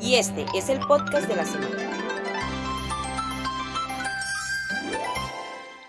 Y 0.00 0.14
este 0.14 0.44
es 0.54 0.68
el 0.68 0.80
podcast 0.80 1.28
de 1.28 1.36
la 1.36 1.44
semana. 1.44 1.94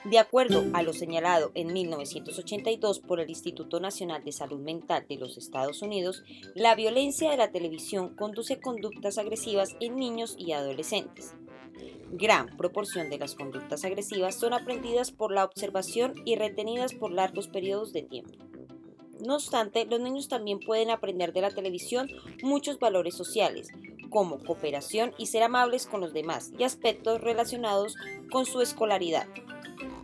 De 0.03 0.19
acuerdo 0.19 0.65
a 0.73 0.83
lo 0.83 0.93
señalado 0.93 1.51
en 1.55 1.73
1982 1.73 2.99
por 2.99 3.19
el 3.19 3.29
Instituto 3.29 3.79
Nacional 3.79 4.23
de 4.23 4.31
Salud 4.31 4.59
Mental 4.59 5.05
de 5.09 5.17
los 5.17 5.37
Estados 5.37 5.81
Unidos, 5.81 6.23
la 6.53 6.75
violencia 6.75 7.31
de 7.31 7.37
la 7.37 7.51
televisión 7.51 8.15
conduce 8.15 8.59
conductas 8.59 9.17
agresivas 9.17 9.75
en 9.79 9.95
niños 9.95 10.35
y 10.37 10.51
adolescentes. 10.51 11.33
Gran 12.11 12.55
proporción 12.55 13.09
de 13.09 13.17
las 13.17 13.35
conductas 13.35 13.83
agresivas 13.83 14.35
son 14.35 14.53
aprendidas 14.53 15.11
por 15.11 15.31
la 15.31 15.43
observación 15.43 16.13
y 16.23 16.35
retenidas 16.35 16.93
por 16.93 17.11
largos 17.11 17.47
periodos 17.47 17.91
de 17.91 18.03
tiempo. 18.03 18.45
No 19.25 19.35
obstante, 19.35 19.85
los 19.85 19.99
niños 19.99 20.27
también 20.27 20.59
pueden 20.59 20.91
aprender 20.91 21.33
de 21.33 21.41
la 21.41 21.49
televisión 21.49 22.09
muchos 22.43 22.79
valores 22.79 23.15
sociales, 23.15 23.69
como 24.15 24.39
cooperación 24.39 25.13
y 25.17 25.25
ser 25.25 25.43
amables 25.43 25.87
con 25.87 25.99
los 25.99 26.13
demás, 26.13 26.53
y 26.57 26.63
aspectos 26.63 27.19
relacionados 27.19 27.97
con 28.31 28.45
su 28.45 28.61
escolaridad. 28.61 29.27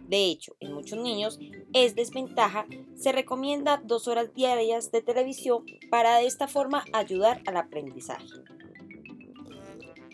De 0.09 0.25
hecho, 0.25 0.57
en 0.59 0.73
muchos 0.73 0.99
niños 0.99 1.39
es 1.71 1.95
desventaja, 1.95 2.65
se 2.93 3.13
recomienda 3.13 3.81
dos 3.81 4.09
horas 4.09 4.33
diarias 4.33 4.91
de 4.91 5.01
televisión 5.01 5.63
para 5.89 6.17
de 6.17 6.25
esta 6.25 6.49
forma 6.49 6.83
ayudar 6.91 7.41
al 7.45 7.55
aprendizaje. 7.55 8.27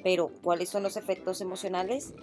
Pero, 0.04 0.29
¿cuáles 0.43 0.70
son 0.70 0.84
los 0.84 0.95
efectos 0.95 1.41
emocionales? 1.41 2.13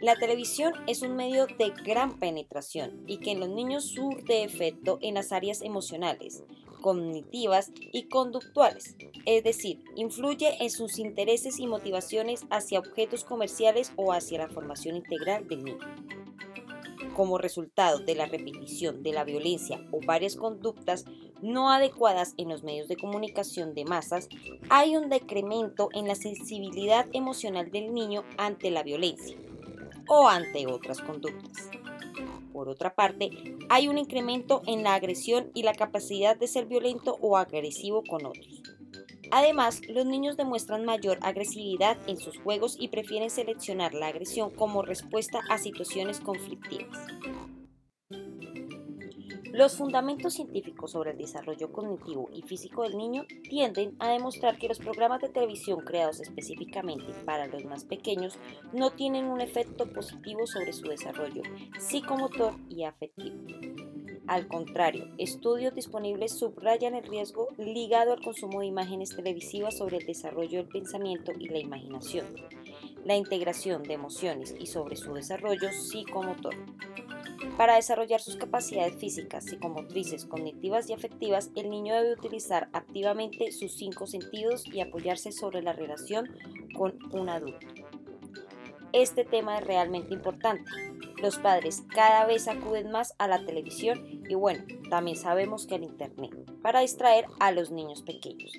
La 0.00 0.14
televisión 0.14 0.74
es 0.86 1.02
un 1.02 1.16
medio 1.16 1.46
de 1.46 1.72
gran 1.84 2.20
penetración 2.20 3.02
y 3.08 3.18
que 3.18 3.32
en 3.32 3.40
los 3.40 3.48
niños 3.48 3.84
surte 3.84 4.44
efecto 4.44 5.00
en 5.02 5.14
las 5.14 5.32
áreas 5.32 5.60
emocionales, 5.60 6.44
cognitivas 6.80 7.72
y 7.92 8.04
conductuales, 8.04 8.94
es 9.26 9.42
decir, 9.42 9.82
influye 9.96 10.62
en 10.62 10.70
sus 10.70 11.00
intereses 11.00 11.58
y 11.58 11.66
motivaciones 11.66 12.46
hacia 12.48 12.78
objetos 12.78 13.24
comerciales 13.24 13.92
o 13.96 14.12
hacia 14.12 14.38
la 14.38 14.48
formación 14.48 14.94
integral 14.94 15.48
del 15.48 15.64
niño. 15.64 15.80
Como 17.16 17.36
resultado 17.36 17.98
de 17.98 18.14
la 18.14 18.26
repetición 18.26 19.02
de 19.02 19.12
la 19.12 19.24
violencia 19.24 19.84
o 19.90 19.98
varias 20.00 20.36
conductas 20.36 21.06
no 21.42 21.72
adecuadas 21.72 22.34
en 22.36 22.50
los 22.50 22.62
medios 22.62 22.86
de 22.86 22.96
comunicación 22.96 23.74
de 23.74 23.84
masas, 23.84 24.28
hay 24.70 24.96
un 24.96 25.08
decremento 25.08 25.88
en 25.92 26.06
la 26.06 26.14
sensibilidad 26.14 27.06
emocional 27.12 27.72
del 27.72 27.92
niño 27.92 28.22
ante 28.36 28.70
la 28.70 28.84
violencia 28.84 29.36
o 30.08 30.28
ante 30.28 30.66
otras 30.66 31.00
conductas. 31.00 31.70
Por 32.52 32.68
otra 32.68 32.94
parte, 32.94 33.30
hay 33.68 33.88
un 33.88 33.98
incremento 33.98 34.62
en 34.66 34.82
la 34.82 34.94
agresión 34.94 35.50
y 35.54 35.62
la 35.62 35.74
capacidad 35.74 36.36
de 36.36 36.48
ser 36.48 36.66
violento 36.66 37.16
o 37.20 37.36
agresivo 37.36 38.02
con 38.02 38.26
otros. 38.26 38.62
Además, 39.30 39.82
los 39.88 40.06
niños 40.06 40.36
demuestran 40.36 40.84
mayor 40.84 41.18
agresividad 41.22 41.98
en 42.06 42.16
sus 42.16 42.38
juegos 42.38 42.76
y 42.80 42.88
prefieren 42.88 43.30
seleccionar 43.30 43.94
la 43.94 44.08
agresión 44.08 44.50
como 44.50 44.82
respuesta 44.82 45.40
a 45.50 45.58
situaciones 45.58 46.20
conflictivas. 46.20 46.98
Los 49.58 49.76
fundamentos 49.76 50.34
científicos 50.34 50.92
sobre 50.92 51.10
el 51.10 51.18
desarrollo 51.18 51.72
cognitivo 51.72 52.30
y 52.32 52.42
físico 52.42 52.84
del 52.84 52.96
niño 52.96 53.26
tienden 53.42 53.96
a 53.98 54.10
demostrar 54.10 54.56
que 54.56 54.68
los 54.68 54.78
programas 54.78 55.20
de 55.20 55.30
televisión 55.30 55.80
creados 55.80 56.20
específicamente 56.20 57.12
para 57.24 57.48
los 57.48 57.64
más 57.64 57.82
pequeños 57.82 58.38
no 58.72 58.90
tienen 58.90 59.24
un 59.24 59.40
efecto 59.40 59.92
positivo 59.92 60.46
sobre 60.46 60.72
su 60.72 60.86
desarrollo 60.86 61.42
psicomotor 61.76 62.54
y 62.68 62.84
afectivo. 62.84 63.36
Al 64.28 64.46
contrario, 64.46 65.08
estudios 65.18 65.74
disponibles 65.74 66.38
subrayan 66.38 66.94
el 66.94 67.02
riesgo 67.02 67.48
ligado 67.58 68.12
al 68.12 68.22
consumo 68.22 68.60
de 68.60 68.66
imágenes 68.66 69.16
televisivas 69.16 69.76
sobre 69.76 69.96
el 69.96 70.06
desarrollo 70.06 70.58
del 70.58 70.68
pensamiento 70.68 71.32
y 71.36 71.48
la 71.48 71.58
imaginación, 71.58 72.26
la 73.04 73.16
integración 73.16 73.82
de 73.82 73.94
emociones 73.94 74.54
y 74.56 74.66
sobre 74.66 74.94
su 74.94 75.14
desarrollo 75.14 75.72
psicomotor. 75.72 76.54
Para 77.58 77.74
desarrollar 77.74 78.20
sus 78.20 78.36
capacidades 78.36 78.94
físicas, 78.98 79.44
psicomotrices, 79.44 80.26
cognitivas 80.26 80.88
y 80.88 80.92
afectivas, 80.92 81.50
el 81.56 81.70
niño 81.70 81.92
debe 81.92 82.12
utilizar 82.12 82.68
activamente 82.72 83.50
sus 83.50 83.72
cinco 83.72 84.06
sentidos 84.06 84.64
y 84.64 84.80
apoyarse 84.80 85.32
sobre 85.32 85.60
la 85.60 85.72
relación 85.72 86.28
con 86.76 86.96
un 87.10 87.28
adulto. 87.28 87.66
Este 88.92 89.24
tema 89.24 89.58
es 89.58 89.66
realmente 89.66 90.14
importante. 90.14 90.70
Los 91.20 91.38
padres 91.38 91.82
cada 91.92 92.26
vez 92.26 92.46
acuden 92.46 92.92
más 92.92 93.16
a 93.18 93.26
la 93.26 93.44
televisión 93.44 94.22
y 94.28 94.36
bueno, 94.36 94.64
también 94.88 95.16
sabemos 95.16 95.66
que 95.66 95.74
al 95.74 95.82
Internet, 95.82 96.30
para 96.62 96.78
distraer 96.78 97.26
a 97.40 97.50
los 97.50 97.72
niños 97.72 98.02
pequeños. 98.02 98.52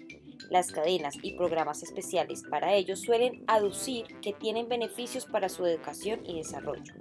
Las 0.50 0.74
cadenas 0.74 1.16
y 1.22 1.36
programas 1.36 1.84
especiales 1.84 2.44
para 2.50 2.74
ellos 2.74 3.00
suelen 3.00 3.46
aducir 3.48 4.08
que 4.20 4.34
tienen 4.34 4.68
beneficios 4.68 5.26
para 5.26 5.48
su 5.48 5.66
educación 5.66 6.20
y 6.26 6.36
desarrollo. 6.36 6.94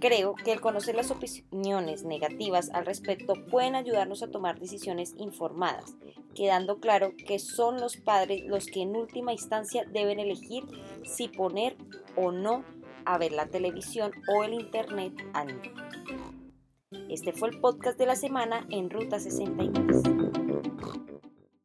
Creo 0.00 0.34
que 0.34 0.52
el 0.52 0.60
conocer 0.60 0.94
las 0.94 1.10
opiniones 1.10 2.04
negativas 2.04 2.70
al 2.72 2.86
respecto 2.86 3.34
pueden 3.50 3.74
ayudarnos 3.74 4.22
a 4.22 4.30
tomar 4.30 4.60
decisiones 4.60 5.14
informadas, 5.18 5.96
quedando 6.36 6.78
claro 6.78 7.12
que 7.26 7.40
son 7.40 7.80
los 7.80 7.96
padres 7.96 8.42
los 8.46 8.66
que 8.66 8.82
en 8.82 8.94
última 8.94 9.32
instancia 9.32 9.84
deben 9.92 10.20
elegir 10.20 10.64
si 11.04 11.26
poner 11.28 11.76
o 12.14 12.30
no 12.30 12.64
a 13.04 13.18
ver 13.18 13.32
la 13.32 13.46
televisión 13.46 14.12
o 14.32 14.44
el 14.44 14.54
internet 14.54 15.14
al 15.32 15.48
niño. 15.48 15.88
Este 17.08 17.32
fue 17.32 17.48
el 17.48 17.60
podcast 17.60 17.98
de 17.98 18.06
la 18.06 18.16
semana 18.16 18.66
en 18.70 18.90
Ruta 18.90 19.18
63. 19.18 20.02